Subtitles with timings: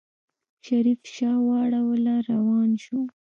[0.65, 2.99] شريف شا واړوله روان شو.